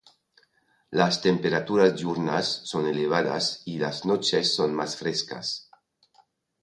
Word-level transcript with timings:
Las 0.99 1.21
temperaturas 1.21 1.93
diurnas 1.95 2.47
son 2.63 2.87
elevadas 2.87 3.61
y 3.65 3.77
las 3.77 4.03
noches 4.03 4.55
son 4.55 4.73
más 4.73 4.95
frescas. 4.97 5.69